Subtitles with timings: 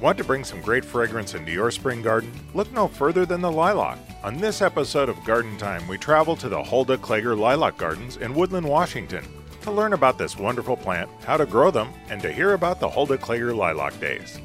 [0.00, 2.30] Want to bring some great fragrance into your spring garden?
[2.54, 3.98] Look no further than the lilac.
[4.22, 8.32] On this episode of Garden Time, we travel to the Hulda Klager Lilac Gardens in
[8.32, 9.24] Woodland, Washington
[9.62, 12.88] to learn about this wonderful plant, how to grow them, and to hear about the
[12.88, 14.40] Hulda Klager Lilac Days.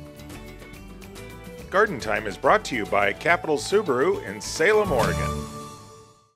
[1.69, 5.45] Garden Time is brought to you by Capital Subaru in Salem, Oregon.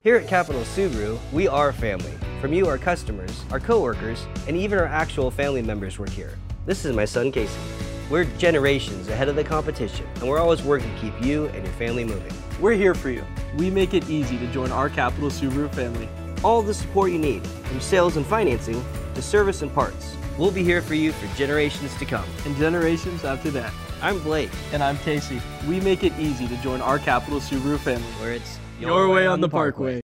[0.04, 2.14] Here at Capital Subaru, we are family.
[2.40, 6.38] From you, our customers, our coworkers, and even our actual family members work here.
[6.68, 7.58] This is my son, Casey.
[8.10, 11.74] We're generations ahead of the competition, and we're always working to keep you and your
[11.74, 12.32] family moving.
[12.62, 13.26] We're here for you.
[13.58, 16.08] We make it easy to join our Capital Subaru family.
[16.42, 18.82] All the support you need, from sales and financing
[19.14, 20.16] to service and parts.
[20.38, 22.26] We'll be here for you for generations to come.
[22.46, 23.74] And generations after that.
[24.02, 24.52] I'm Blake.
[24.72, 25.42] And I'm Casey.
[25.68, 28.08] We make it easy to join our Capital Subaru family.
[28.22, 30.00] Where it's your, way, on the Parkway.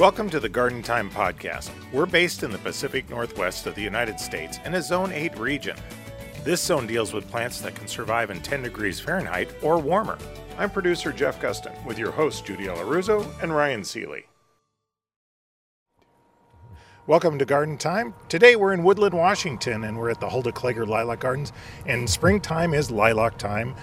[0.00, 1.68] Welcome to the Garden Time Podcast.
[1.92, 5.76] We're based in the Pacific Northwest of the United States in a Zone 8 region.
[6.42, 10.16] This zone deals with plants that can survive in 10 degrees Fahrenheit or warmer.
[10.56, 14.24] I'm producer Jeff Gustin with your hosts Judy Alleruzzo and Ryan Seely.
[17.06, 18.14] Welcome to Garden Time.
[18.30, 21.52] Today we're in Woodland, Washington, and we're at the Hulda Klager Lilac Gardens.
[21.84, 23.74] And springtime is lilac time,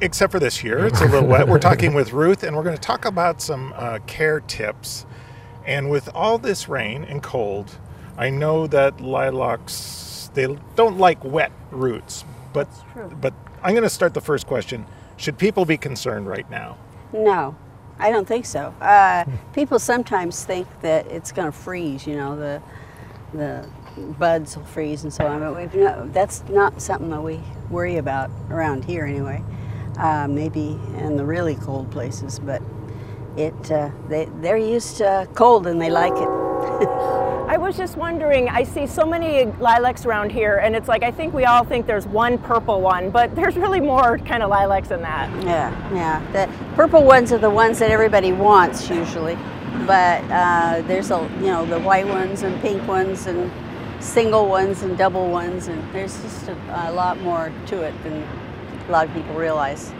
[0.00, 0.86] except for this year.
[0.86, 1.48] It's a little wet.
[1.48, 5.06] We're talking with Ruth, and we're going to talk about some uh, care tips
[5.70, 7.78] and with all this rain and cold,
[8.18, 12.24] I know that lilacs they don't like wet roots.
[12.52, 12.68] But
[13.20, 14.84] but I'm going to start the first question.
[15.16, 16.76] Should people be concerned right now?
[17.12, 17.54] No,
[18.00, 18.74] I don't think so.
[18.80, 22.04] Uh, people sometimes think that it's going to freeze.
[22.04, 22.60] You know, the
[23.32, 23.68] the
[24.18, 25.40] buds will freeze and so on.
[25.54, 27.40] But no, that's not something that we
[27.70, 29.44] worry about around here anyway.
[29.98, 32.60] Uh, maybe in the really cold places, but
[33.36, 36.28] it uh, they they're used to cold and they like it.
[37.50, 41.10] I was just wondering, I see so many lilacs around here, and it's like I
[41.10, 44.88] think we all think there's one purple one, but there's really more kind of lilacs
[44.88, 45.28] than that.
[45.44, 46.32] Yeah, yeah.
[46.32, 49.36] The purple ones are the ones that everybody wants usually,
[49.86, 53.50] but uh, there's a you know the white ones and pink ones and
[54.00, 56.54] single ones and double ones, and there's just a,
[56.88, 58.22] a lot more to it than
[58.88, 59.92] a lot of people realize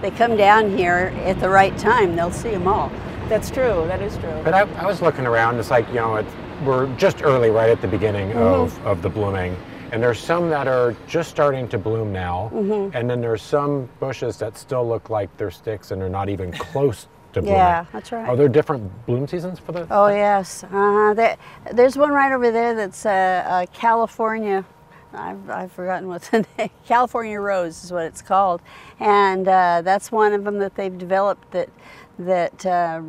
[0.00, 2.90] they come down here at the right time, they'll see them all.
[3.28, 3.84] That's true.
[3.88, 4.40] That is true.
[4.42, 5.58] But I, I was looking around.
[5.58, 6.32] It's like you know, it's,
[6.64, 8.38] we're just early, right at the beginning mm-hmm.
[8.38, 9.56] of, of the blooming,
[9.92, 12.96] and there's some that are just starting to bloom now, mm-hmm.
[12.96, 16.52] and then there's some bushes that still look like they're sticks and they're not even
[16.52, 17.58] close to blooming.
[17.58, 18.28] Yeah, that's right.
[18.28, 19.86] Are there different bloom seasons for the?
[19.90, 21.36] Oh yes, uh, there,
[21.74, 24.64] there's one right over there that's a, a California
[25.12, 28.60] I've, I've forgotten what the name, California Rose is what it's called.
[29.00, 31.70] And uh, that's one of them that they've developed that,
[32.18, 33.00] that uh,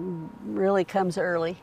[0.44, 1.58] really comes early.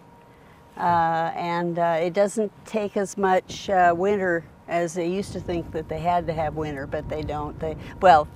[0.76, 5.72] Uh, and uh, it doesn't take as much uh, winter as they used to think
[5.72, 7.58] that they had to have winter, but they don't.
[7.58, 8.28] They, well,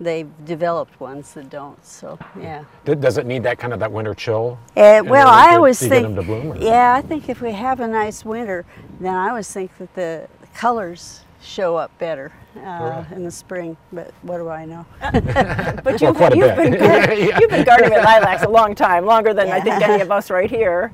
[0.00, 1.84] they've developed ones that don't.
[1.84, 2.64] So yeah.
[2.84, 4.58] Does it need that kind of that winter chill?
[4.76, 6.14] Uh, well, I always think.
[6.26, 8.64] Bloom, yeah, I think if we have a nice winter,
[8.98, 14.12] then I always think that the colors show up better uh, in the spring, but
[14.22, 14.86] what do I know?
[15.02, 17.38] but you've, well, you've, been, yeah.
[17.38, 19.56] you've been gardening with lilacs a long time, longer than yeah.
[19.56, 20.92] I think any of us right here.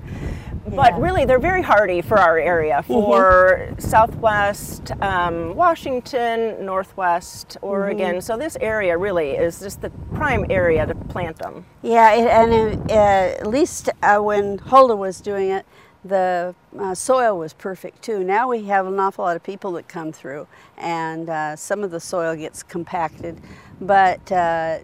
[0.66, 1.00] But yeah.
[1.00, 2.92] really, they're very hardy for our area, mm-hmm.
[2.92, 3.80] for mm-hmm.
[3.80, 8.16] Southwest um, Washington, Northwest Oregon.
[8.16, 8.20] Mm-hmm.
[8.20, 11.64] So this area really is just the prime area to plant them.
[11.82, 15.66] Yeah, it, and uh, at least uh, when Hulda was doing it,
[16.04, 18.24] the uh, soil was perfect too.
[18.24, 20.46] Now we have an awful lot of people that come through,
[20.78, 23.40] and uh, some of the soil gets compacted,
[23.80, 24.78] but uh,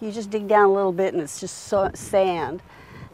[0.00, 2.62] you just dig down a little bit and it's just so sand.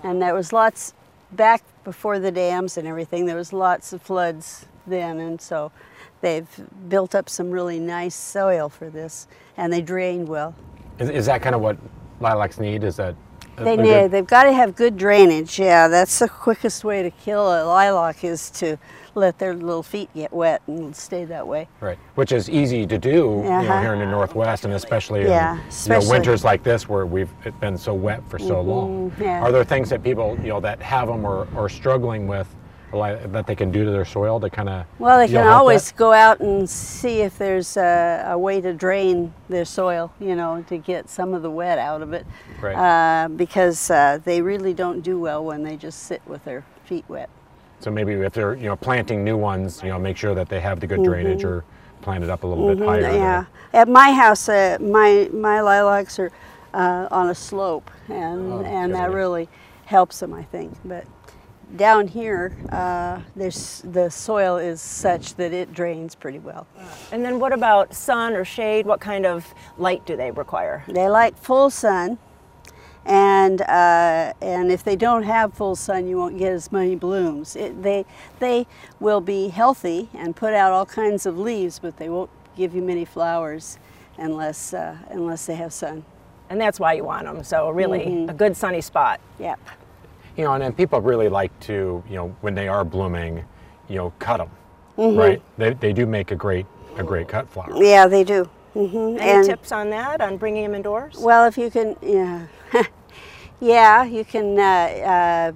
[0.03, 0.93] And there was lots
[1.33, 3.27] back before the dams and everything.
[3.27, 5.73] There was lots of floods then, and so
[6.21, 6.49] they've
[6.89, 9.27] built up some really nice soil for this,
[9.57, 10.55] and they drained well.
[10.99, 11.77] Is, is that kind of what
[12.21, 12.85] lilacs need?
[12.85, 13.15] Is that
[13.57, 15.59] they need, they've got to have good drainage.
[15.59, 18.79] Yeah, that's the quickest way to kill a lilac is to
[19.15, 21.69] let their little feet get wet and stay that way.
[21.81, 23.63] Right, which is easy to do uh-huh.
[23.63, 26.05] you know, here in the Northwest, and especially yeah, in especially.
[26.05, 27.31] You know, winters like this where we've
[27.61, 28.69] been so wet for so mm-hmm.
[28.69, 29.13] long.
[29.21, 29.41] Yeah.
[29.41, 32.49] Are there things that people you know that have them or are struggling with
[32.95, 35.99] that they can do to their soil to kind of well they can always that?
[35.99, 40.63] go out and see if there's a, a, way to drain their soil you know
[40.69, 42.27] to get some of the wet out of it
[42.61, 42.75] right.
[42.75, 47.05] uh, because uh, they really don't do well when they just sit with their feet
[47.09, 47.29] wet
[47.81, 50.61] so maybe if they're you know planting new ones you know make sure that they
[50.61, 51.11] have the good mm-hmm.
[51.11, 51.65] drainage or
[52.03, 55.61] plant it up a little mm-hmm, bit higher yeah at my house uh, my my
[55.61, 56.31] lilacs are
[56.75, 59.49] uh, on a slope and oh, and that really
[59.85, 61.07] helps them I think but
[61.77, 66.67] down here, uh, there's the soil is such that it drains pretty well.
[67.13, 68.87] And then what about sun or shade?
[68.87, 70.85] What kind of light do they require?
[70.89, 72.19] They like full sun,
[73.05, 77.57] and uh, and if they don't have full sun, you won't get as many blooms.
[77.57, 78.05] It, they
[78.39, 78.67] they
[79.01, 82.83] will be healthy and put out all kinds of leaves, but they won't give you
[82.83, 83.79] many flowers
[84.19, 86.05] unless uh, unless they have sun.
[86.51, 87.43] And that's why you want them.
[87.43, 88.31] So really, mm -hmm.
[88.31, 89.19] a good sunny spot.
[89.39, 89.59] Yep
[90.37, 93.45] you know, and, and people really like to, you know, when they are blooming,
[93.89, 94.51] you know, cut them,
[94.99, 95.19] mm-hmm.
[95.19, 95.43] right?
[95.59, 96.67] They, they do make a great
[96.97, 97.71] a great cut flower.
[97.83, 98.49] Yeah, they do.
[98.75, 99.21] Mm-hmm.
[99.21, 101.17] Any and, tips on that on bringing them indoors?
[101.19, 102.47] Well, if you can, yeah,
[103.61, 104.59] yeah, you can.
[104.59, 105.53] Uh, uh,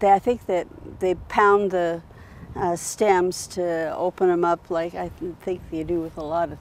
[0.00, 0.66] they, I think that
[0.98, 2.02] they pound the
[2.56, 5.10] uh, stems to open them up, like I
[5.42, 6.58] think you do with a lot of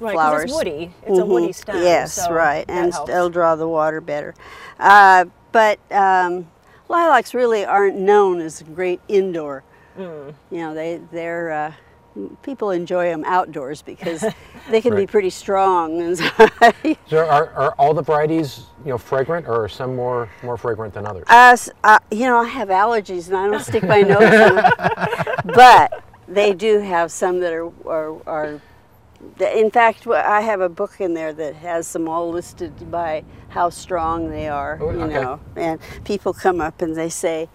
[0.00, 0.44] right, flowers.
[0.44, 0.94] It's woody.
[1.02, 1.20] It's mm-hmm.
[1.20, 1.82] a woody stem.
[1.82, 3.10] Yes, so right, and helps.
[3.10, 4.34] it'll draw the water better.
[4.78, 6.46] Uh, but um,
[6.92, 9.64] lilacs really aren't known as great indoor.
[9.98, 10.34] Mm.
[10.50, 11.72] You know, they they're uh,
[12.42, 14.20] people enjoy them outdoors because
[14.70, 15.00] they can right.
[15.00, 16.14] be pretty strong.
[17.06, 20.94] so are, are all the varieties you know fragrant, or are some more more fragrant
[20.94, 21.24] than others?
[21.28, 24.72] Uh, uh, you know, I have allergies and I don't stick my nose in them,
[25.46, 28.60] but they do have some that are are, are
[29.40, 33.68] in fact, I have a book in there that has them all listed by how
[33.68, 35.14] strong they are, oh, you okay.
[35.14, 35.40] know.
[35.56, 37.48] And people come up and they say,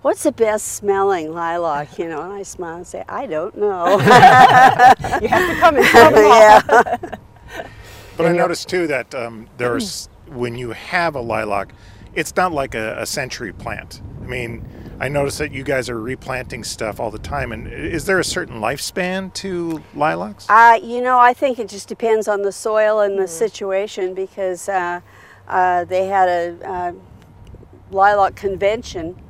[0.00, 2.22] what's the best smelling lilac, you know?
[2.22, 3.84] And I smile and say, I don't know.
[3.98, 7.16] you have to come and tell them yeah.
[8.16, 11.74] But I noticed too that um, there's, when you have a lilac,
[12.14, 14.00] it's not like a, a century plant.
[14.22, 14.64] I mean,
[15.00, 17.52] I notice that you guys are replanting stuff all the time.
[17.52, 20.48] And is there a certain lifespan to lilacs?
[20.48, 23.28] Uh, you know, I think it just depends on the soil and the mm.
[23.28, 25.00] situation because uh,
[25.48, 26.92] uh, they had a uh,
[27.90, 29.20] lilac convention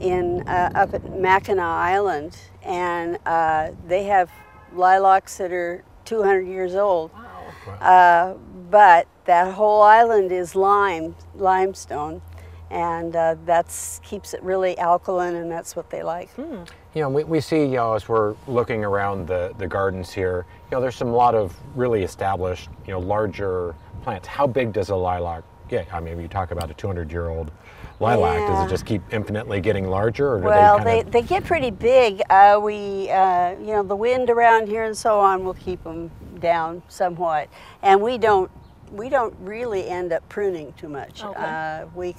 [0.00, 4.30] in uh, up at Mackinac Island, and uh, they have
[4.72, 7.10] lilacs that are 200 years old.
[7.12, 8.38] Wow.
[8.70, 12.22] but that whole island is lime, limestone
[12.70, 13.66] and uh, that
[14.04, 16.30] keeps it really alkaline and that's what they like.
[16.30, 16.62] Hmm.
[16.94, 20.44] You know, we, we see, you know, as we're looking around the, the gardens here,
[20.70, 24.26] you know, there's some lot of really established, you know, larger plants.
[24.26, 25.92] How big does a lilac get?
[25.94, 27.52] I mean, you talk about a 200 year old
[28.00, 28.48] lilac, yeah.
[28.48, 30.34] does it just keep infinitely getting larger?
[30.34, 32.22] Or well, they, they, they, get pretty big.
[32.28, 36.10] Uh, we, uh, you know, the wind around here and so on will keep them
[36.40, 37.48] down somewhat.
[37.82, 38.50] And we don't,
[38.90, 41.22] we don't really end up pruning too much.
[41.22, 41.40] Okay.
[41.40, 42.16] Uh, we,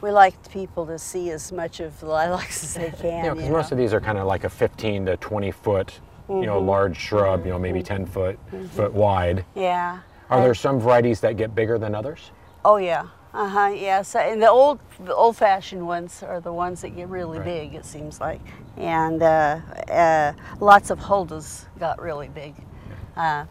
[0.00, 3.24] we like people to see as much of the lilacs as they can.
[3.24, 6.40] Yeah, because most of these are kind of like a 15 to 20 foot, mm-hmm.
[6.40, 6.68] you know, mm-hmm.
[6.68, 8.66] large shrub, you know, maybe 10 foot mm-hmm.
[8.68, 9.44] foot wide.
[9.54, 10.00] Yeah.
[10.30, 12.30] Are there some varieties that get bigger than others?
[12.64, 13.08] Oh yeah.
[13.32, 13.68] Uh huh.
[13.68, 14.02] Yeah.
[14.02, 17.44] So, and the old, the old-fashioned ones are the ones that get really right.
[17.44, 17.74] big.
[17.74, 18.40] It seems like,
[18.76, 22.54] and uh, uh, lots of Huldas got really big.
[23.16, 23.44] Uh,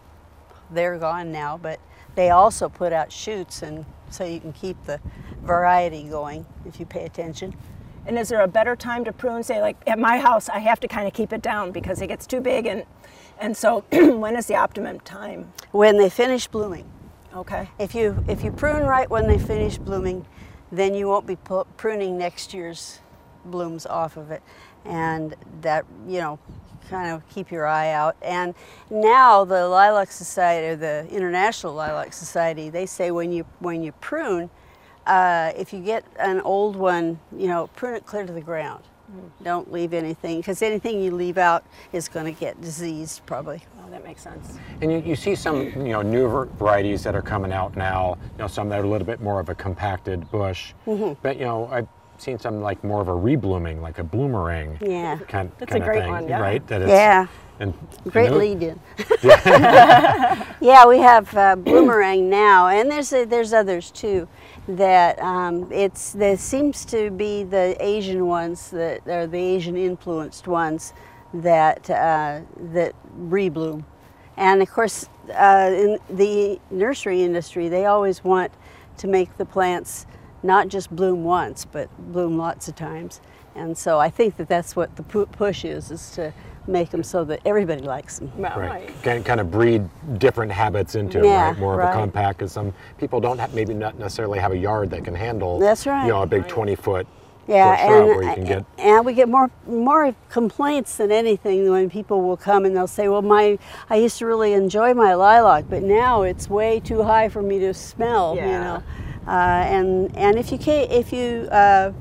[0.72, 1.80] they're gone now, but
[2.18, 5.00] they also put out shoots, and so you can keep the
[5.44, 7.56] variety going if you pay attention.
[8.08, 9.44] And is there a better time to prune?
[9.44, 12.08] Say, like at my house, I have to kind of keep it down because it
[12.08, 12.86] gets too big, and
[13.40, 15.54] and so when is the optimum time?
[15.72, 16.90] When they finish blooming.
[17.36, 17.70] Okay.
[17.78, 20.26] If you if you prune right when they finish blooming,
[20.72, 21.38] then you won't be
[21.78, 23.00] pruning next year's
[23.46, 24.42] blooms off of it,
[24.86, 26.40] and that you know
[26.90, 28.16] kind of keep your eye out.
[28.22, 28.54] And
[28.90, 33.92] now the Lilac Society, or the International Lilac Society, they say when you when you
[33.94, 34.50] prune,
[35.06, 38.84] uh, if you get an old one, you know, prune it clear to the ground.
[39.12, 39.44] Mm.
[39.44, 41.64] Don't leave anything, because anything you leave out
[41.94, 43.64] is going to get diseased probably.
[43.80, 44.58] Oh, that makes sense.
[44.82, 46.28] And you, you see some, you know, new
[46.58, 49.40] varieties that are coming out now, you know, some that are a little bit more
[49.40, 50.74] of a compacted bush.
[50.86, 51.18] Mm -hmm.
[51.22, 54.78] But, you know, I've seen some like more of a reblooming, like a bloomerang.
[54.82, 55.18] Yeah.
[55.28, 56.40] Kind, That's kind a great thing, one, yeah.
[56.40, 56.66] right?
[56.68, 57.28] That yeah.
[57.60, 57.74] And,
[58.10, 58.80] Great lead in.
[59.24, 64.28] yeah, we have uh, bloomerang now, and there's a, there's others too
[64.68, 70.48] that um, it's there seems to be the Asian ones that are the Asian influenced
[70.48, 70.94] ones
[71.34, 72.42] that uh,
[72.74, 73.84] that rebloom,
[74.36, 78.52] and of course uh, in the nursery industry they always want
[78.98, 80.06] to make the plants
[80.44, 83.22] not just bloom once but bloom lots of times,
[83.56, 86.34] and so I think that that's what the push is is to
[86.68, 88.32] make them so that everybody likes them.
[88.38, 88.92] Right.
[89.02, 91.60] Can kind of breed different habits into yeah, right?
[91.60, 91.90] More right.
[91.90, 95.04] of a compact, because some people don't have, maybe not necessarily have a yard that
[95.04, 95.60] can handle.
[95.60, 96.04] That's right.
[96.04, 97.08] You know, a big 20 foot.
[97.48, 98.66] Yeah, and, where you can get...
[98.78, 103.08] and we get more more complaints than anything when people will come and they'll say,
[103.08, 103.58] "Well, my
[103.90, 107.60] I used to really enjoy my lilac, but now it's way too high for me
[107.60, 108.46] to smell." Yeah.
[108.46, 108.84] You know,
[109.28, 111.92] and and if you can, if you uh,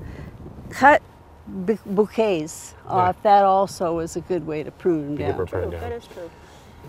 [0.71, 1.03] cut
[1.47, 5.47] bouquets off, that also is a good way to prune them down.
[5.47, 6.31] True, that is true.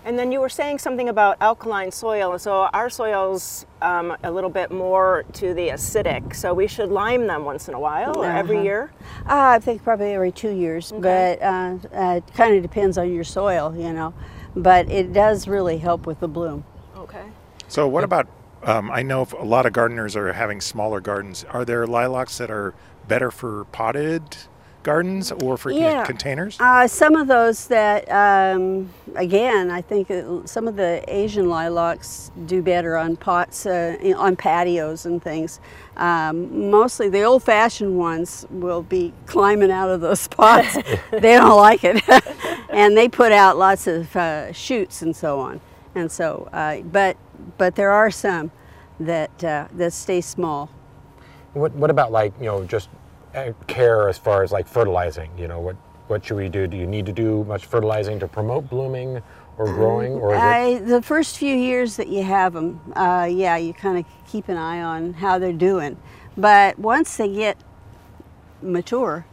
[0.04, 2.38] And then you were saying something about alkaline soil.
[2.38, 6.34] So our soil's um, a little bit more to the acidic.
[6.34, 8.38] So we should lime them once in a while or uh-huh.
[8.38, 8.92] every year?
[9.26, 10.92] Uh, I think probably every two years.
[10.92, 11.36] Okay.
[11.40, 14.14] But uh, uh, it kind of depends on your soil, you know.
[14.56, 16.64] But it does really help with the bloom.
[16.96, 17.24] Okay.
[17.66, 18.28] So what about,
[18.62, 21.44] um, I know a lot of gardeners are having smaller gardens.
[21.44, 22.74] Are there lilacs that are
[23.06, 24.36] better for potted
[24.82, 26.04] gardens or for yeah.
[26.04, 26.56] containers?
[26.60, 30.10] Uh, some of those that, um, again, I think
[30.46, 35.60] some of the Asian lilacs do better on pots, uh, on patios and things.
[35.96, 40.74] Um, mostly the old-fashioned ones will be climbing out of those pots.
[41.10, 42.02] they don't like it.
[42.70, 45.60] and they put out lots of uh, shoots and so on.
[45.94, 47.16] And so, uh, but,
[47.56, 48.50] but there are some
[49.00, 50.70] that, uh, that stay small.
[51.52, 52.88] What, what about like, you know, just
[53.66, 55.30] care as far as like fertilizing?
[55.38, 55.76] You know, what
[56.08, 56.66] what should we do?
[56.66, 59.22] Do you need to do much fertilizing to promote blooming
[59.58, 60.12] or growing?
[60.12, 64.06] Or I, the first few years that you have them, uh, yeah, you kind of
[64.26, 65.98] keep an eye on how they're doing.
[66.36, 67.58] But once they get
[68.62, 69.26] mature,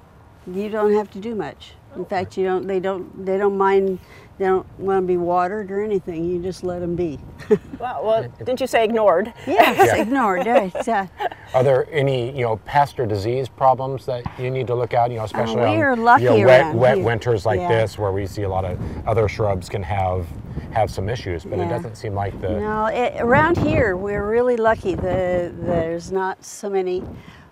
[0.45, 1.73] you don't have to do much.
[1.95, 2.67] In fact, you don't.
[2.67, 3.25] They don't.
[3.25, 3.99] They don't mind
[4.37, 6.29] they don't want to be watered or anything.
[6.29, 7.19] You just let them be.
[7.79, 9.33] well, well, didn't you say ignored?
[9.47, 9.95] Yes, yeah.
[10.01, 10.45] ignored.
[10.45, 11.07] Yeah.
[11.53, 15.09] Are there any, you know, pest or disease problems that you need to look at?
[15.09, 17.69] You know, especially uh, we're on lucky you know, wet, wet winters like yeah.
[17.69, 18.77] this, where we see a lot of
[19.07, 20.27] other shrubs can have
[20.73, 21.45] have some issues.
[21.45, 21.67] But yeah.
[21.67, 22.87] it doesn't seem like the no.
[22.87, 24.95] It, around here, we're really lucky.
[24.95, 27.03] The there's not so many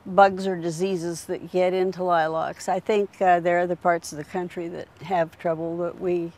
[0.05, 2.67] bugs or diseases that get into lilacs.
[2.67, 6.33] I think uh, there are other parts of the country that have trouble, but we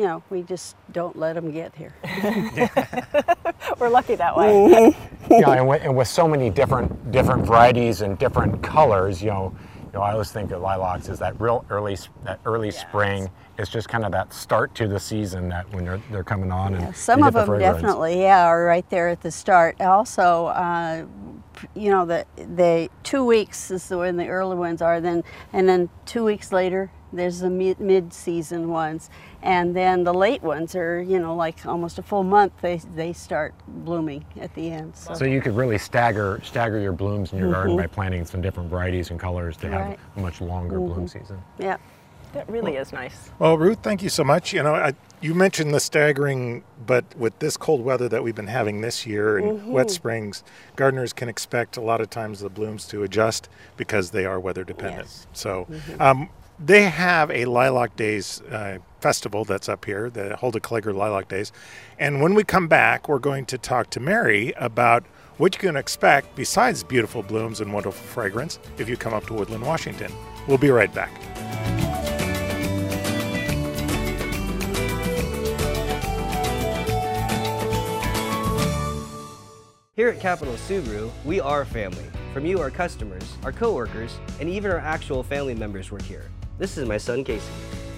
[0.00, 1.94] you know, we just don't let them get here.
[3.78, 4.96] We're lucky that way.
[5.30, 9.54] Yeah, and with, and with, so many different different varieties and different colors, you know,
[9.76, 12.80] you know, I always think of lilacs as that real early that early yes.
[12.80, 13.30] spring.
[13.56, 16.72] It's just kind of that start to the season that when they're they're coming on
[16.72, 17.76] yeah, and some of the them fragrance.
[17.76, 19.80] definitely, yeah, are right there at the start.
[19.80, 21.04] Also, uh,
[21.74, 25.00] you know, the the two weeks is when the early ones are.
[25.00, 29.10] Then and then two weeks later, there's the mid season ones
[29.42, 33.12] and then the late ones are you know like almost a full month they they
[33.12, 37.38] start blooming at the end so, so you could really stagger stagger your blooms in
[37.38, 37.56] your mm -hmm.
[37.56, 39.76] garden by planting some different varieties and colors to right.
[39.76, 40.94] have a much longer mm -hmm.
[40.94, 41.76] bloom season yeah
[42.32, 45.34] that really well, is nice well ruth thank you so much you know I, you
[45.34, 49.46] mentioned the staggering but with this cold weather that we've been having this year and
[49.50, 49.72] mm -hmm.
[49.72, 50.44] wet springs
[50.76, 54.64] gardeners can expect a lot of times the blooms to adjust because they are weather
[54.64, 55.26] dependent yes.
[55.32, 56.02] so mm-hmm.
[56.02, 56.28] um,
[56.64, 61.52] they have a Lilac Days uh, festival that's up here, the Hulda Klager Lilac Days.
[61.98, 65.04] And when we come back, we're going to talk to Mary about
[65.38, 69.34] what you can expect besides beautiful blooms and wonderful fragrance if you come up to
[69.34, 70.12] Woodland, Washington.
[70.46, 71.29] We'll be right back.
[80.00, 82.06] Here at Capital Subaru, we are family.
[82.32, 86.24] From you, our customers, our coworkers, and even our actual family members work here.
[86.56, 87.52] This is my son Casey.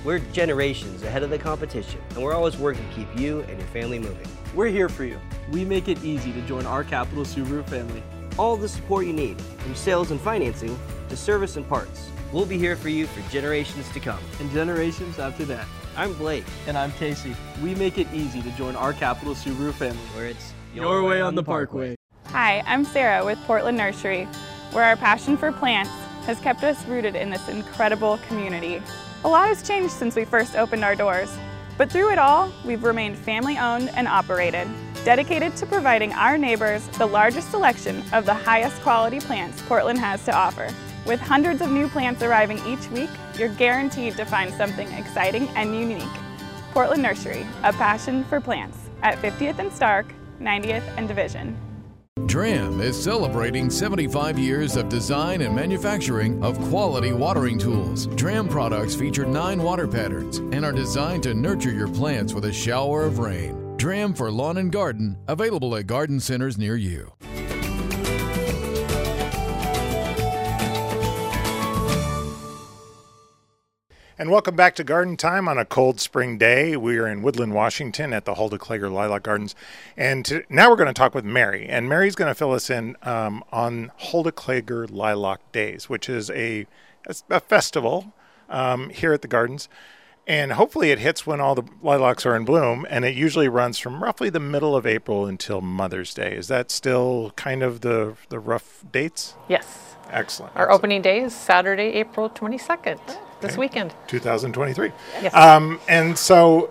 [0.04, 3.68] We're generations ahead of the competition, and we're always working to keep you and your
[3.68, 4.26] family moving.
[4.52, 5.16] We're here for you.
[5.52, 8.02] We make it easy to join our Capital Subaru family.
[8.36, 10.76] All the support you need, from sales and financing
[11.08, 12.10] to service and parts.
[12.32, 14.18] We'll be here for you for generations to come.
[14.40, 15.68] And generations after that.
[15.96, 16.46] I'm Blake.
[16.66, 17.36] And I'm Casey.
[17.62, 20.02] We make it easy to join our Capital Subaru family.
[20.16, 21.96] Where it's your, way, on the parkway.
[22.24, 22.32] parkway.
[22.32, 24.24] Hi, I'm Sarah with Portland Nursery,
[24.72, 25.90] where our passion for plants
[26.24, 28.80] has kept us rooted in this incredible community.
[29.24, 31.36] A lot has changed since we first opened our doors,
[31.76, 34.68] but through it all, we've remained family owned and operated,
[35.04, 40.24] dedicated to providing our neighbors the largest selection of the highest quality plants Portland has
[40.24, 40.68] to offer.
[41.06, 45.74] With hundreds of new plants arriving each week, you're guaranteed to find something exciting and
[45.74, 46.02] unique.
[46.72, 50.06] Portland Nursery, a passion for plants, at 50th and Stark,
[50.40, 51.56] 90th and Division.
[52.26, 58.06] Dramm is celebrating 75 years of design and manufacturing of quality watering tools.
[58.06, 62.52] Dramm products feature nine water patterns and are designed to nurture your plants with a
[62.52, 63.76] shower of rain.
[63.76, 67.12] Dramm for lawn and garden, available at garden centers near you.
[74.22, 76.76] And welcome back to Garden Time on a cold spring day.
[76.76, 79.56] We are in Woodland, Washington at the Hulda Klager Lilac Gardens.
[79.96, 81.66] And to, now we're going to talk with Mary.
[81.66, 86.30] And Mary's going to fill us in um, on Hulda Klager Lilac Days, which is
[86.30, 86.68] a,
[87.30, 88.14] a festival
[88.48, 89.68] um, here at the gardens.
[90.24, 93.76] And hopefully it hits when all the lilacs are in bloom, and it usually runs
[93.80, 96.36] from roughly the middle of April until Mother's Day.
[96.36, 99.34] Is that still kind of the, the rough dates?
[99.48, 99.96] Yes.
[100.10, 100.54] Excellent.
[100.54, 100.78] Our excellent.
[100.78, 103.00] opening day is Saturday, April 22nd,
[103.42, 103.94] this weekend.
[104.08, 104.92] 2023.
[105.20, 105.34] Yes.
[105.34, 106.70] Um, and so,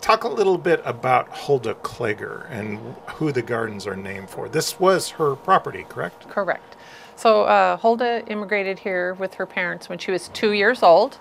[0.00, 2.78] talk a little bit about Hulda Klager and
[3.14, 4.48] who the gardens are named for.
[4.48, 6.28] This was her property, correct?
[6.28, 6.76] Correct.
[7.16, 11.18] So uh, Hulda immigrated here with her parents when she was two years old,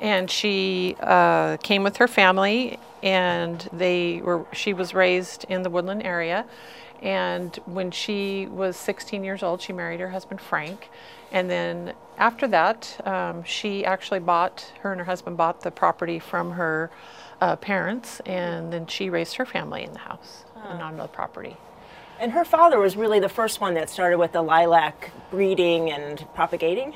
[0.00, 4.46] and she uh, came with her family, and they were.
[4.52, 6.44] She was raised in the Woodland area,
[7.02, 10.88] and when she was 16 years old, she married her husband Frank,
[11.32, 14.72] and then after that, um, she actually bought.
[14.80, 16.90] Her and her husband bought the property from her
[17.40, 21.56] uh, parents, and then she raised her family in the house and on the property.
[22.18, 26.26] And her father was really the first one that started with the lilac breeding and
[26.34, 26.94] propagating?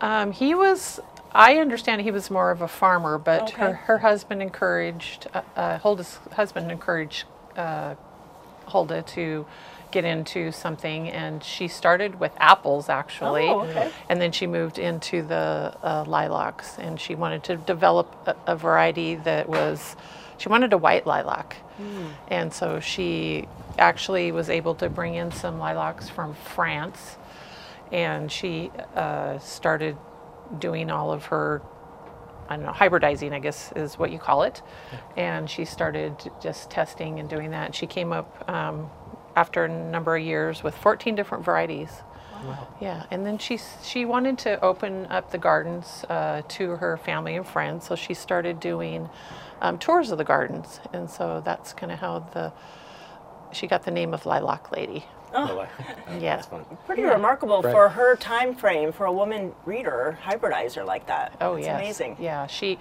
[0.00, 0.98] Um, he was,
[1.32, 3.60] I understand he was more of a farmer, but Okay.
[3.60, 7.24] her, her husband encouraged, uh, uh, Hulda's husband encouraged
[7.56, 7.96] uh,
[8.70, 9.46] Hulda to
[9.90, 13.48] get into something, and she started with apples actually.
[13.48, 13.90] Oh, okay.
[14.08, 18.56] And then she moved into the uh, lilacs, and she wanted to develop a, a
[18.56, 19.96] variety that was,
[20.38, 21.56] she wanted a white lilac.
[22.28, 23.48] And so she
[23.78, 27.16] actually was able to bring in some lilacs from France,
[27.90, 29.96] and she uh, started
[30.58, 31.62] doing all of her
[32.50, 34.60] I don't know, hybridizing, I guess is what you call it.
[35.16, 37.74] And she started just testing and doing that.
[37.74, 38.90] She came up um,
[39.36, 42.02] after a number of years with 14 different varieties.
[42.80, 47.36] Yeah, and then she she wanted to open up the gardens uh, to her family
[47.36, 49.10] and friends, so she started doing
[49.60, 52.52] um, tours of the gardens, and so that's kind of how the
[53.52, 55.04] she got the name of Lilac Lady.
[56.20, 56.42] Yeah.
[56.86, 57.72] Pretty remarkable Right.
[57.72, 61.36] for her time frame for a woman reader, hybridizer like that.
[61.40, 61.80] Oh, That's yes.
[61.80, 62.16] amazing.
[62.18, 62.78] Yeah, she,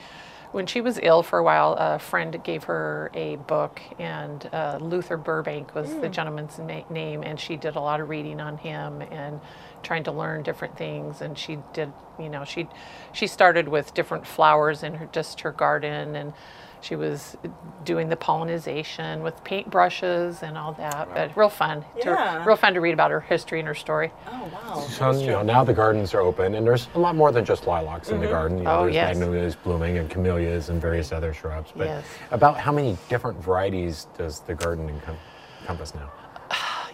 [0.51, 4.79] when she was ill for a while, a friend gave her a book, and uh,
[4.81, 6.01] Luther Burbank was Hmm.
[6.01, 9.39] the gentleman's na- name, and she did a lot of reading on him and
[9.83, 11.21] trying to learn different things.
[11.21, 12.67] And she did, you know, she
[13.13, 16.33] she started with different flowers in her just her garden, and
[16.81, 17.37] she was
[17.83, 21.09] doing the pollination with paintbrushes and all that.
[21.13, 22.45] But real fun, to- Yeah.
[22.45, 24.11] real fun to read about her history and her story.
[24.27, 24.79] Oh, wow.
[24.79, 27.67] So you know now the gardens are open, and there's a lot more than just
[27.67, 28.33] lilacs in the mm-hmm.
[28.33, 28.57] garden.
[28.59, 29.17] You know, Oh, there's yes.
[29.17, 31.71] magnolias blooming and camellias and various other shrubs.
[31.75, 32.05] But Yes.
[32.31, 36.11] about how many different varieties does the garden encompass now?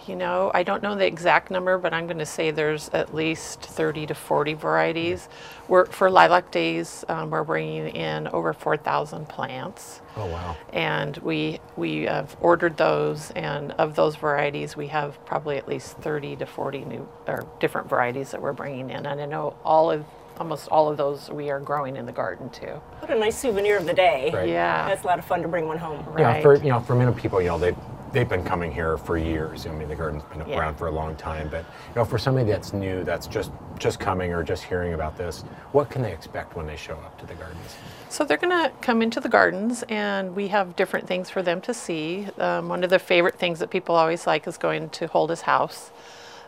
[0.07, 3.15] You know, I don't know the exact number, but I'm going to say there's at
[3.15, 5.29] least 30 to 40 varieties.
[5.67, 10.01] We're, for Lilac Days, um, we're bringing in over 4,000 plants.
[10.15, 10.55] Oh wow!
[10.71, 15.97] And we, we have ordered those, and of those varieties, we have probably at least
[15.97, 19.05] 30 to 40 new or different varieties that we're bringing in.
[19.07, 20.05] And I know all of,
[20.37, 22.81] almost all of those we are growing in the garden too.
[22.99, 24.31] What a nice souvenir of the day.
[24.33, 24.49] Right.
[24.49, 24.87] Yeah.
[24.87, 26.05] That's a lot of fun to bring one home.
[26.17, 27.75] Yeah, for you know, for many people, you know, they
[28.15, 29.67] they've been coming here for years.
[29.67, 30.58] I mean, the garden's been Yeah.
[30.58, 31.49] around for a long time.
[31.49, 35.17] But you know, for somebody that's new, that's just just coming or just hearing about
[35.17, 37.75] this, what can they expect when they show up to the gardens?
[38.08, 41.60] So they're going to come into the gardens, and we have different things for them
[41.62, 42.30] to see.
[42.38, 45.91] Um, one of the favorite things that people always like is going to Hulda's house.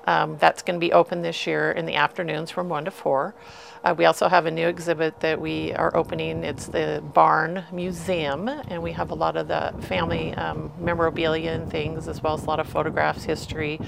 [0.06, 3.34] Um, that's going to be open this year in the afternoons from 1 to 4.
[3.84, 6.44] Uh, we also have a new exhibit that we are opening.
[6.44, 11.70] It's the Barn Museum, and we have a lot of the family um, memorabilia and
[11.70, 13.80] things, as well as a lot of photographs, history,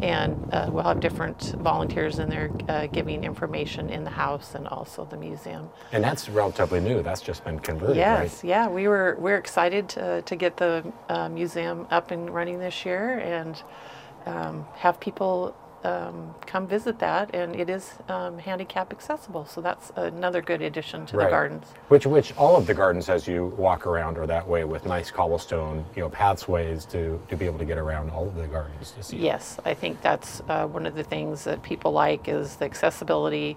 [0.00, 4.66] and uh, we'll have different volunteers in there uh, giving information in the house and
[4.68, 5.68] also the museum.
[5.92, 7.02] And that's relatively new.
[7.02, 8.44] That's just been converted, Yes, right?
[8.44, 12.84] yeah, we were we're excited to, to get the uh, museum up and running this
[12.84, 13.62] year and
[14.26, 15.56] um, have people
[15.86, 19.44] um, come visit that, and it is um, handicap accessible.
[19.46, 21.66] So that's another good addition to the gardens.
[21.88, 25.12] Which, which all of the gardens, as you walk around, are that way with nice
[25.12, 28.90] cobblestone, you know, pathways to, to be able to get around all of the gardens
[28.92, 29.18] to see.
[29.18, 33.56] Yes, I think that's uh, one of the things that people like is the accessibility,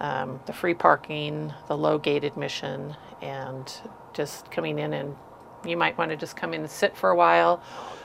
[0.00, 3.72] um, the free parking, the low gate admission, and
[4.12, 5.14] just coming in and
[5.64, 7.62] you might want to just come in and sit for a while.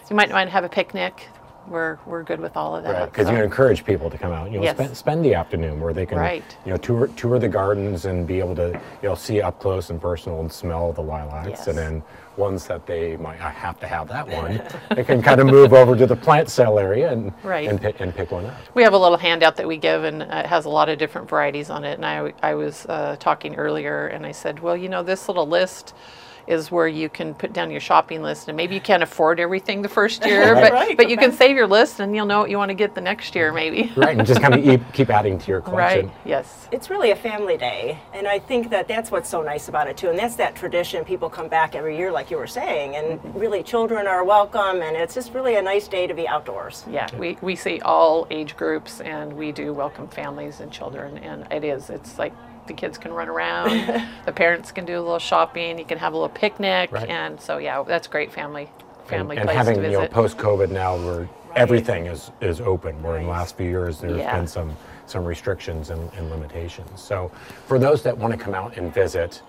[0.09, 1.27] You might want to have a picnic.
[1.69, 2.91] We're, we're good with all of that.
[2.93, 4.51] Right, because so- you encourage people to come out.
[4.51, 4.75] You know, Yes.
[4.75, 6.43] spend, spend the afternoon where they can, Right.
[6.65, 8.69] you know, tour tour the gardens and be able to,
[9.01, 11.49] you know, see up close and personal and smell the lilacs.
[11.49, 11.67] Yes.
[11.67, 12.03] And then
[12.37, 14.61] ones that they might I have to have that one,
[14.95, 17.67] they can kind of move over to the plant sale area and Right.
[17.69, 18.55] and, pick, and pick one up.
[18.73, 21.29] We have a little handout that we give, and it has a lot of different
[21.29, 21.93] varieties on it.
[21.99, 25.47] And I, I was uh, talking earlier, and I said, well, you know, this little
[25.47, 25.93] list
[26.49, 29.83] is where you can put down your shopping list and maybe you can't afford everything
[29.83, 32.49] the first year but right, but you can save your list and you'll know what
[32.49, 33.91] you want to get the next year maybe.
[33.99, 36.07] Right and just kind of keep, keep adding to your collection.
[36.07, 36.67] Right yes.
[36.71, 39.95] It's really a family day and i think that that's what's so nice about it
[39.95, 43.19] too and that's that tradition people come back every year like you were saying and
[43.35, 46.85] really children are welcome and it's just really a nice day to be outdoors.
[46.89, 51.45] Yeah we, we see all age groups and we do welcome families and children and
[51.51, 52.33] it is it's like
[52.69, 53.69] the kids can run around,
[54.25, 57.09] the parents can do a little shopping, you can have a little picnic, right.
[57.09, 58.69] and so yeah, that's great family
[59.09, 59.93] family and, and having to visit.
[59.93, 61.29] you know post COVID now where right.
[61.55, 63.01] everything is is open.
[63.03, 64.37] Where in the last few years there's yeah.
[64.37, 64.75] been some
[65.07, 67.01] some restrictions and, and limitations.
[67.01, 67.31] So
[67.65, 69.41] for those that want to come out and visit,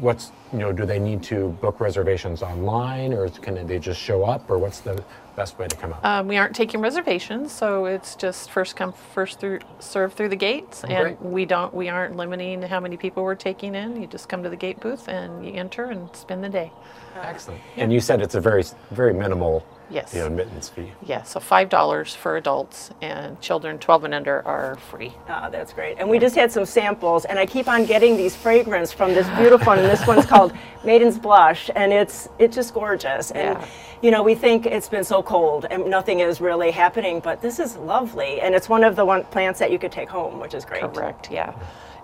[0.00, 4.24] what's you know do they need to book reservations online or can they just show
[4.24, 5.02] up or what's the
[5.36, 6.04] best way to come out?
[6.04, 10.36] Um, we aren't taking reservations so it's just first come first through serve through the
[10.36, 14.00] gates oh, and we don't we aren't limiting how many people we're taking in.
[14.00, 16.72] You just come to the gate booth and you enter and spend the day.
[17.16, 17.60] Excellent.
[17.76, 20.10] And you said it's a very very minimal Yes.
[20.10, 20.90] The admittance fee.
[21.06, 25.12] Yeah, so five dollars for adults and children 12 and under are free.
[25.28, 25.98] Oh, that's great.
[25.98, 29.28] And we just had some samples, and I keep on getting these fragrance from this
[29.38, 30.52] beautiful one, and this one's called
[30.84, 33.30] Maiden's Blush, and it's it's just gorgeous.
[33.30, 33.66] And yeah.
[34.02, 37.60] you know, we think it's been so cold and nothing is really happening, but this
[37.60, 40.54] is lovely, and it's one of the one plants that you could take home, which
[40.54, 40.82] is great.
[40.82, 41.30] Correct.
[41.30, 41.54] Yeah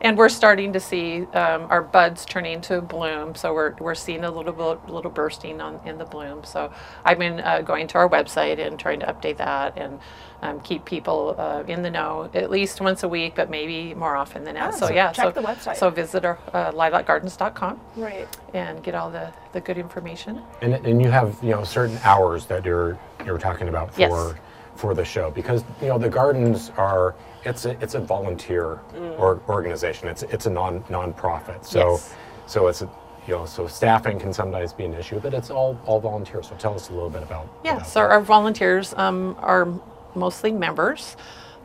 [0.01, 3.35] and we're starting to see um, our buds turning to bloom.
[3.35, 6.45] So we're, we're seeing a little bit, little bursting on in the bloom.
[6.45, 6.73] So
[7.05, 9.99] I've been uh, going to our website and trying to update that and
[10.43, 14.17] um, keep people uh, in the know at least once a week, but maybe more
[14.17, 14.73] often than that.
[14.75, 15.77] Oh, so, so, yeah, check so, the website.
[15.77, 17.79] So visit our uh, lilacgardens.com.
[17.97, 18.27] Right.
[18.55, 20.43] And get all the, the good information.
[20.63, 24.01] And, and you have you know certain hours that you're you're talking about for.
[24.01, 24.35] Yes
[24.77, 29.19] for the show because you know the gardens are it's a it's a volunteer mm.
[29.19, 30.09] or, organization.
[30.09, 31.65] It's it's a non nonprofit.
[31.65, 32.15] So yes.
[32.47, 32.91] so it's a,
[33.27, 36.43] you know so staffing can sometimes be an issue, but it's all all volunteer.
[36.43, 37.49] So tell us a little bit about.
[37.65, 37.77] Yeah.
[37.77, 38.11] About so that.
[38.11, 39.69] our volunteers um, are
[40.15, 41.17] mostly members.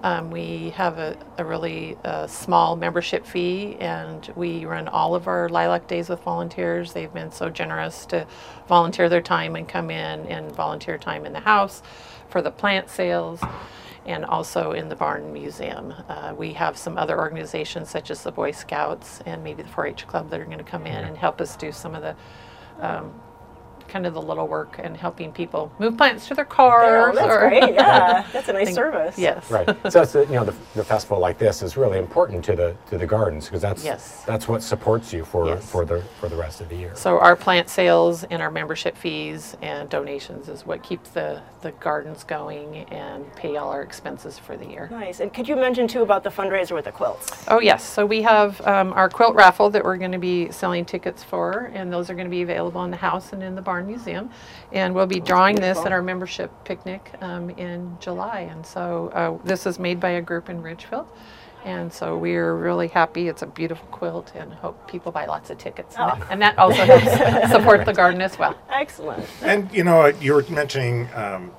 [0.03, 5.27] Um, we have a, a really uh, small membership fee, and we run all of
[5.27, 6.93] our lilac days with volunteers.
[6.93, 8.27] They've been so generous to
[8.67, 11.81] volunteer their time and come in and volunteer time in the house
[12.29, 13.41] for the plant sales
[14.05, 15.93] and also in the Barn Museum.
[16.07, 20.07] Uh, we have some other organizations such as the Boy Scouts and maybe the 4-H
[20.07, 22.15] Club that are going to come in and help us do some of the
[22.79, 23.13] um,
[23.87, 27.13] kind of the little work and helping people move plants to their cars.
[27.13, 27.75] Oh, that's or, great.
[27.75, 29.17] Yeah, that's a nice service.
[29.17, 29.49] Yes.
[29.51, 29.65] Right.
[29.95, 32.97] So it's you know the, the festival like this is really important to the to
[32.97, 34.23] the gardens because that's yes.
[34.25, 35.69] that's what supports you for yes.
[35.69, 36.91] for the for the rest of the year.
[36.95, 41.71] So our plant sales and our membership fees and donations is what keeps the the
[41.73, 44.87] gardens going and pay all our expenses for the year.
[44.91, 45.19] Nice.
[45.19, 47.31] And could you mention too about the fundraiser with the quilts?
[47.47, 47.83] Oh yes.
[47.83, 51.71] So we have um, our quilt raffle that we're going to be selling tickets for,
[51.73, 53.87] and those are going to be available in the house and in the barn Barn
[53.87, 54.29] Museum.
[54.71, 58.47] And we'll be drawing this at our membership picnic um, in July.
[58.49, 61.07] And so uh, this is made by a group in Ridgefield.
[61.65, 63.27] And so we're really happy.
[63.27, 65.95] It's a beautiful quilt and hope people buy lots of tickets.
[65.99, 66.25] Oh.
[66.29, 68.55] And, that, also helps support the garden as well.
[68.69, 69.25] Excellent.
[69.41, 71.51] And you know, you were mentioning um,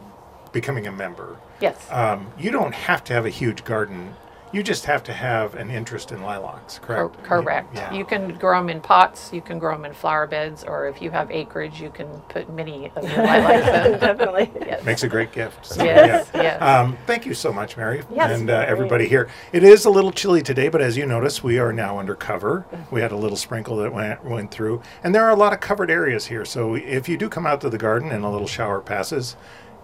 [0.53, 1.37] becoming a member.
[1.61, 1.77] Yes.
[1.91, 4.15] Um, you don't have to have a huge garden
[4.57, 7.23] you just have to have an interest in lilacs, correct?
[7.23, 7.75] correct.
[7.75, 7.93] Yeah.
[7.93, 11.03] You can grow them in pots, you can grow them in flower beds, or if
[11.03, 14.01] you have acreage, you can put many of your lilacs in.
[14.01, 14.51] Definitely.
[14.61, 14.83] Yes.
[14.83, 15.67] Makes a great gift.
[15.67, 16.43] So, yes, yeah.
[16.43, 16.63] yes.
[16.63, 19.29] Um, thank you so much, Mary, yes, and uh, everybody here.
[19.53, 22.65] It is a little chilly today, but as you notice, we are now under cover.
[22.91, 25.61] We had a little sprinkle that went, went through, and there are a lot of
[25.61, 26.47] covered areas here.
[26.47, 29.37] So if you do come out to the garden and a little shower passes,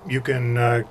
[0.09, 0.85] you can uh,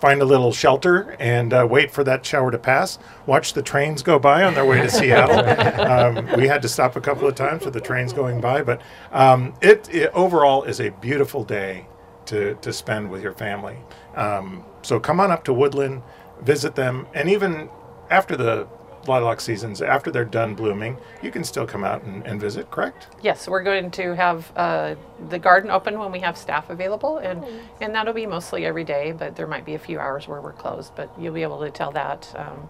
[0.00, 2.98] find a little shelter and uh, wait for that shower to pass.
[3.26, 5.44] Watch the trains go by on their way to Seattle.
[5.86, 8.80] Um, we had to stop a couple of times for the trains going by, but
[9.12, 11.86] um, it, it, overall is a beautiful day
[12.26, 13.76] to, to spend with your family.
[14.14, 16.02] Um, so come on up to Woodland,
[16.42, 17.68] visit them, and even
[18.10, 18.66] after the
[19.08, 23.08] lilac seasons, after they're done blooming, you can still come out and, and visit, correct?
[23.22, 24.94] Yes, we're going to have uh,
[25.28, 27.60] the garden open when we have staff available, and, oh.
[27.80, 30.52] and that'll be mostly every day, but there might be a few hours where we're
[30.52, 32.68] closed, but you'll be able to tell that um,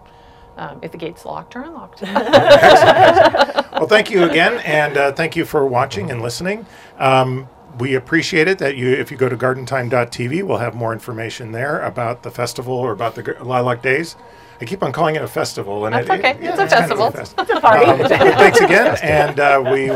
[0.57, 2.01] um, if the gate's locked or unlocked.
[2.01, 6.65] well, thank you again, and uh, thank you for watching and listening.
[6.97, 7.47] Um,
[7.79, 11.81] we appreciate it that you, if you go to gardentime.tv, we'll have more information there
[11.83, 14.15] about the festival or about the Lilac Days.
[14.59, 16.31] I keep on calling it a festival, and That's it, okay.
[16.31, 17.11] It, yeah, it's a festival.
[17.11, 17.85] Kind of a it's a party.
[17.85, 19.87] Um, thanks again, and uh, we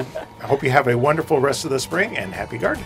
[0.45, 2.86] hope you have a wonderful rest of the spring and happy gardening.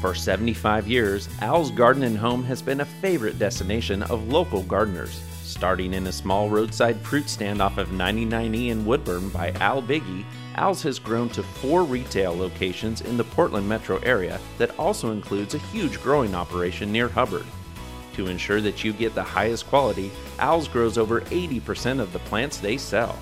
[0.00, 5.22] For 75 years, Al's Garden and Home has been a favorite destination of local gardeners.
[5.62, 10.24] Starting in a small roadside fruit stand off of 99E in Woodburn by Al Bigej,
[10.56, 15.54] Al's has grown to four retail locations in the Portland metro area that also includes
[15.54, 17.46] a huge growing operation near Hubbard.
[18.14, 22.58] To ensure that you get the highest quality, Al's grows over 80% of the plants
[22.58, 23.16] they sell.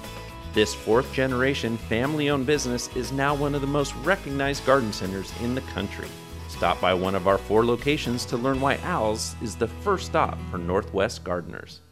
[0.54, 5.30] This fourth generation family owned business is now one of the most recognized garden centers
[5.42, 6.08] in the country.
[6.48, 10.38] Stop by one of our four locations to learn why Al's is the first stop
[10.50, 11.82] for Northwest gardeners.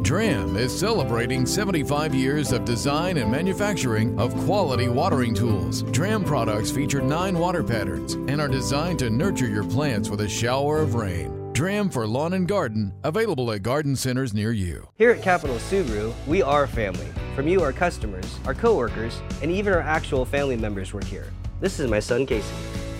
[0.00, 5.82] Dramm is celebrating 75 years of design and manufacturing of quality watering tools.
[5.84, 10.28] Dramm products feature nine water patterns and are designed to nurture your plants with a
[10.28, 11.52] shower of rain.
[11.52, 14.88] Dramm for lawn and garden, available at garden centers near you.
[14.96, 17.08] Here at Capital Subaru, we are family.
[17.36, 21.30] From you, our customers, our coworkers, and even our actual family members work here.
[21.60, 22.54] This is my son, Casey.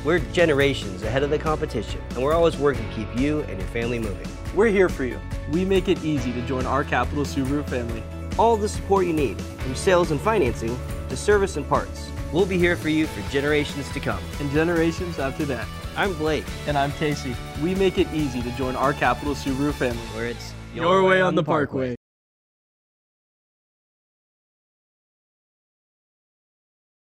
[0.05, 3.69] We're generations ahead of the competition, and we're always working to keep you and your
[3.69, 4.29] family moving.
[4.55, 5.19] We're here for you.
[5.51, 8.03] We make it easy to join our Capital Subaru family.
[8.39, 12.11] All the support you need, from sales and financing to service and parts.
[12.35, 14.23] We'll be here for you for generations to come.
[14.41, 15.67] And generations after that.
[15.97, 16.45] I'm Blake.
[16.67, 17.35] And I'm Casey.
[17.63, 20.03] We make it easy to join our Capital Subaru family.
[20.15, 21.89] Where it's your, your way, way, on the parkway.
[21.89, 22.02] parkway.